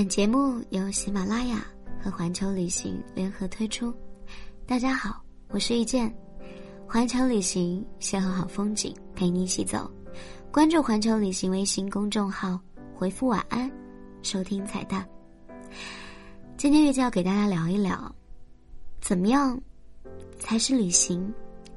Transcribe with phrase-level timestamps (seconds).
[0.00, 1.62] 本节目由喜马拉雅
[2.02, 3.94] 和环球旅行联合推出。
[4.66, 6.10] 大家好，我是遇见，
[6.88, 9.90] 环球旅行邂逅好风景，陪你一起走。
[10.50, 12.58] 关注环球旅行微信公众号，
[12.94, 13.70] 回复晚安，
[14.22, 15.06] 收听彩蛋。
[16.56, 18.10] 今天遇见要给大家聊一聊，
[19.02, 19.60] 怎么样
[20.38, 21.30] 才是旅行？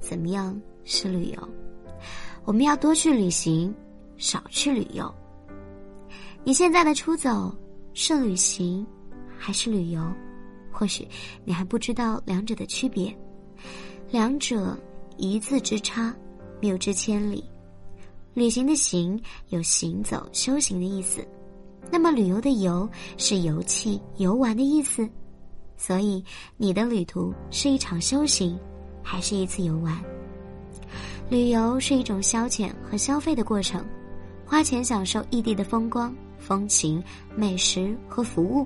[0.00, 1.48] 怎么样是旅游？
[2.46, 3.74] 我们要多去旅行，
[4.16, 5.14] 少去旅游。
[6.44, 7.54] 你现在的出走。
[7.98, 8.86] 是旅行，
[9.38, 10.02] 还是旅游？
[10.70, 11.08] 或许
[11.46, 13.16] 你还不知道两者的区别。
[14.10, 14.78] 两者
[15.16, 16.14] 一字之差，
[16.60, 17.42] 谬之千里。
[18.34, 21.26] 旅行的“行”有行走、修行的意思，
[21.90, 22.86] 那么旅游的“游”
[23.16, 25.08] 是游憩、游玩的意思。
[25.78, 26.22] 所以，
[26.58, 28.58] 你的旅途是一场修行，
[29.02, 29.98] 还是一次游玩？
[31.30, 33.82] 旅游是一种消遣和消费的过程，
[34.46, 36.14] 花钱享受异地的风光。
[36.38, 37.02] 风情、
[37.34, 38.64] 美食和服务。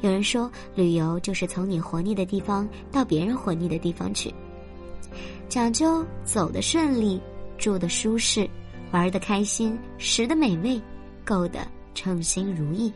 [0.00, 4.34] 有人说，旅游就是从你活腻的地方到别人活腻的地方去，
[5.48, 7.20] 讲究走的顺利、
[7.56, 8.48] 住的舒适、
[8.90, 10.80] 玩的开心、食的美味、
[11.24, 12.92] 购的称心如意。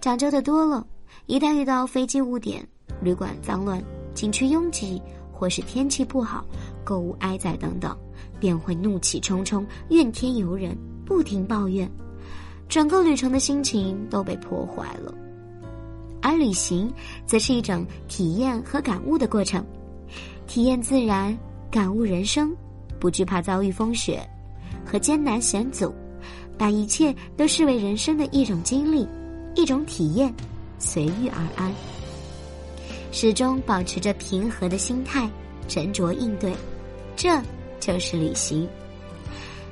[0.00, 0.84] 讲究的多了，
[1.26, 2.66] 一旦遇到飞机误点、
[3.00, 3.80] 旅馆脏乱、
[4.12, 6.44] 景区拥挤，或是天气不好、
[6.82, 7.96] 购物挨宰等等，
[8.40, 11.90] 便会怒气冲冲、怨天尤人，不停抱怨。
[12.68, 15.14] 整个旅程的心情都被破坏了，
[16.20, 16.92] 而旅行
[17.24, 19.64] 则是一种体验和感悟的过程，
[20.46, 21.36] 体验自然，
[21.70, 22.54] 感悟人生，
[23.00, 24.20] 不惧怕遭遇风雪
[24.84, 25.94] 和艰难险阻，
[26.58, 29.08] 把一切都视为人生的一种经历，
[29.54, 30.30] 一种体验，
[30.78, 31.72] 随遇而安，
[33.12, 35.26] 始终保持着平和的心态，
[35.68, 36.52] 沉着应对，
[37.16, 37.30] 这
[37.80, 38.68] 就是旅行。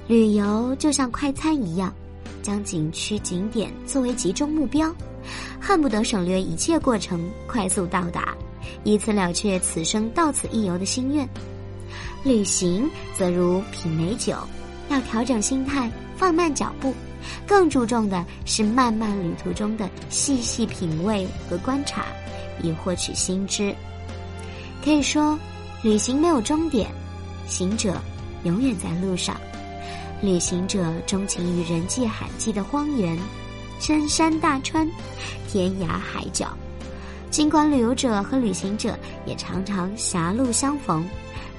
[0.07, 1.93] 旅游就像快餐一样。
[2.43, 4.95] 将景区景点作为集中目标，
[5.61, 8.33] 恨不得省略一切过程，快速到达，
[8.85, 11.29] 以此了却此生到此一游的心愿。
[12.23, 12.89] 旅行
[13.19, 14.37] 则如品美酒，
[14.89, 16.95] 要调整心态，放慢脚步，
[17.49, 22.05] 更注重的是漫漫旅途中的细细品味和观察，
[22.63, 23.75] 以获取新知。
[24.85, 25.37] 可以说，
[25.83, 26.89] 旅行没有终点，
[27.47, 27.95] 行者
[28.45, 29.37] 永远在路上。
[30.23, 33.19] 旅行者钟情于人迹罕至的荒原、
[33.79, 34.89] 深山大川、
[35.49, 36.49] 天涯海角。
[37.31, 41.07] 尽管旅游者和旅行者也常常狭路相逢，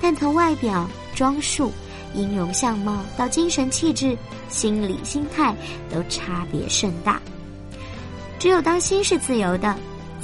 [0.02, 1.72] 但从外表装束、
[2.16, 4.18] 音容相貌到精神气质、
[4.50, 5.56] 心理心态，
[5.92, 7.22] 都差别甚大。
[8.40, 9.76] 只有当心是自由的，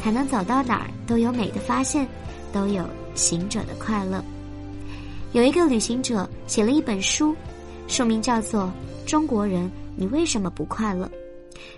[0.01, 2.07] 才能走到哪儿都有美的发现，
[2.51, 4.24] 都有行者的快乐。
[5.34, 7.36] 有一个旅行者写了一本书。
[7.88, 8.72] 书名叫做
[9.10, 11.06] 《中国人，你为什么不快乐》，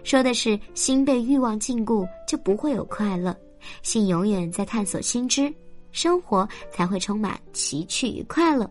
[0.04, 3.36] 说的是心被欲望禁锢，就不会有快乐。
[3.82, 5.52] 心永远在探索新知，
[5.92, 8.70] 生活才会充满奇趣与快乐。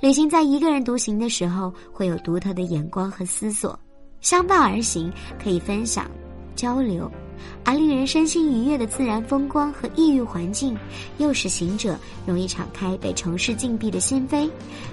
[0.00, 3.78] 旅行在一个人独行的时候，会有独特的眼光和思索；
[4.20, 6.10] 相伴而行，可以分享、
[6.56, 7.08] 交流。
[7.64, 10.76] 而令人身心愉悦的自然风光和异域环境，
[11.18, 14.50] 又使行者容易敞开被城市禁闭的心扉，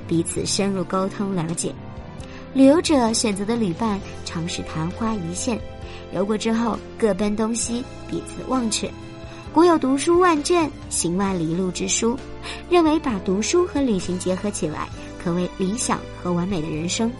[0.07, 1.73] 彼此深入沟通了解。
[2.53, 5.59] 旅游者选择的旅伴常是昙花一现，
[6.13, 8.89] 游过之后各奔东西，彼此忘却。
[9.53, 12.17] 古有读书万卷，行万里路之书，
[12.69, 14.87] 认为把读书和旅行结合起来，
[15.23, 17.11] 可谓理想和完美的人生。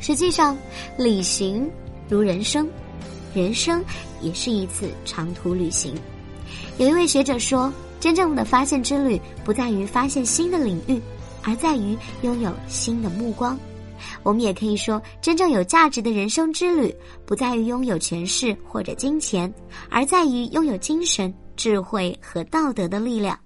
[0.00, 0.56] 实际上，
[0.96, 1.70] 旅行
[2.08, 2.68] 如人生。
[3.34, 3.84] 人生
[4.20, 5.94] 也是一次长途旅行。
[6.78, 11.00] 有一位学者说：“真正的发现之旅，不在于发现新的领域，
[11.42, 13.58] 而在于拥有新的目光。”
[14.22, 16.94] 我们也可以说，真正有价值的人生之旅，
[17.26, 19.52] 不在于拥有权势或者金钱，
[19.90, 23.38] 而在于拥有精神、智慧和道德的力量。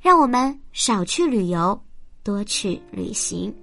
[0.00, 1.80] 让我们少去旅游，
[2.22, 3.54] 多去旅行。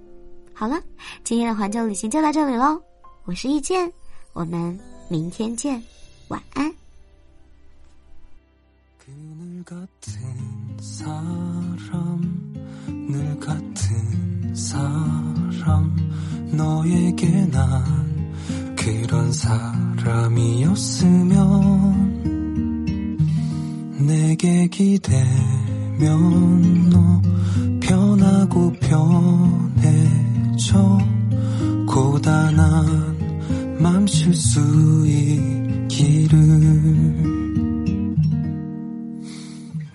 [0.52, 0.80] 好了，
[1.22, 2.80] 今天的环球旅行就到这里喽。
[3.24, 3.90] 我是易见，
[4.32, 4.78] 我们。
[5.12, 5.82] 明天见，
[6.30, 6.72] 晚安。
[8.98, 10.20] 그늘 같은
[10.80, 12.54] 사람,
[12.86, 15.96] 늘 같은 사람,
[16.52, 20.70] 너에게 난 그런 사람이었으면
[24.06, 25.28] 내게 기대면
[26.90, 27.20] 너
[27.80, 29.98] 변하고 변해져
[31.86, 35.49] 고단한 멈출 수있
[36.00, 36.38] 기를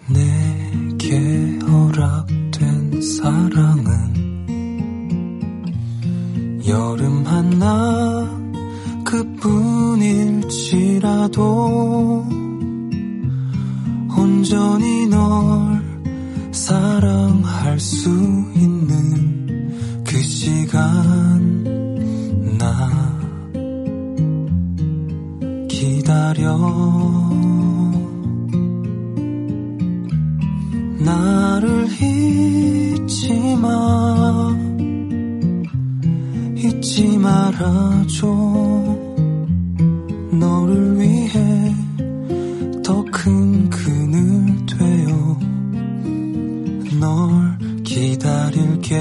[0.08, 3.90] 내게 허락된 사랑은
[6.68, 8.30] 여름 하나
[9.04, 12.24] 그뿐일지 일지라도
[14.16, 15.82] 온전히 널
[16.52, 18.10] 사랑할 수
[18.56, 21.15] 있는 그 시간
[31.00, 34.56] 나를 잊지 마.
[36.56, 38.28] 잊지 말아줘.
[40.40, 41.76] 너를 위해
[42.84, 45.40] 더 큰 그늘 되어
[47.00, 48.96] 널 기다릴게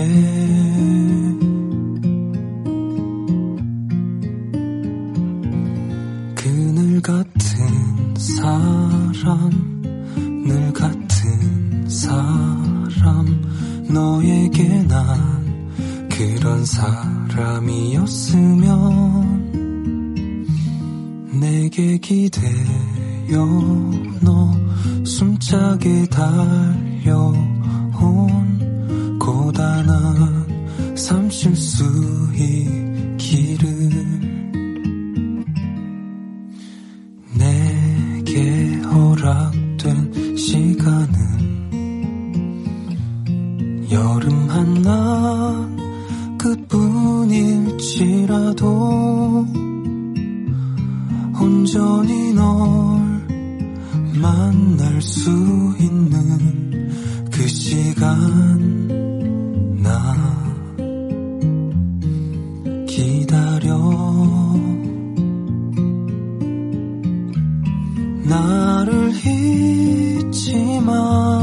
[13.88, 17.74] 너에게 난 그런 사람이었으면
[21.40, 23.46] 내게 기대어
[24.20, 24.52] 너
[25.04, 27.44] 숨차게 달려온
[29.18, 32.93] 고단한 삶있
[43.90, 45.74] 여름 한낮
[46.38, 47.64] 끝뿐일지라도
[51.40, 52.44] 온전히 널
[54.20, 55.30] 만날 수
[55.78, 56.90] 있는
[57.30, 58.08] 그 시간
[59.82, 60.14] 나
[62.86, 63.74] 기다려.
[68.24, 71.33] 나를 잊지 마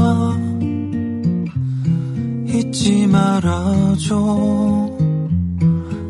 [3.12, 4.16] 말아줘.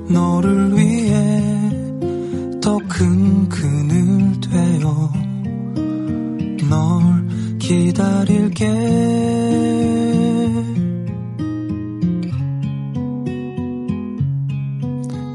[0.09, 1.71] 너를 위해
[2.61, 5.11] 더 큰 그늘 되어
[6.69, 8.67] 널 기다릴게.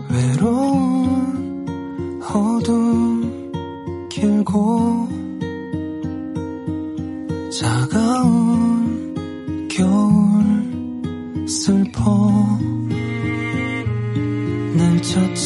[0.09, 1.65] 외로운
[2.31, 3.51] 어둠
[4.09, 4.96] 길고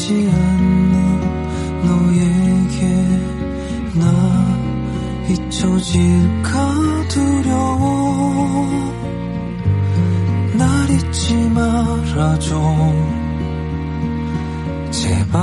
[0.02, 1.20] 날 찾지 않는
[1.84, 2.80] 너에게
[3.94, 4.04] 나
[5.28, 6.52] 잊혀질까?
[7.08, 8.66] 두려워.
[10.58, 12.92] 날 잊지 말아줘.
[14.90, 15.40] 제발